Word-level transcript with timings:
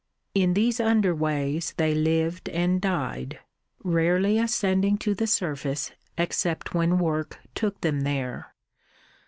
In 0.33 0.55
these 0.55 0.79
under 0.79 1.13
ways 1.13 1.75
they 1.77 1.93
lived 1.93 2.49
and 2.49 2.81
died, 2.81 3.37
rarely 3.83 4.39
ascending 4.39 4.97
to 4.97 5.13
the 5.13 5.27
surface 5.27 5.91
except 6.17 6.73
when 6.73 6.97
work 6.97 7.37
took 7.53 7.79
them 7.81 8.01
there. 8.01 8.55